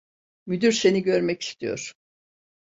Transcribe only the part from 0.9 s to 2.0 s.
görmek istiyor.